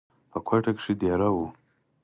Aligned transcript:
پۀ 0.31 0.39
کوئټه 0.47 0.71
کښې 0.77 0.93
دېره 1.01 1.29
وو، 1.35 1.45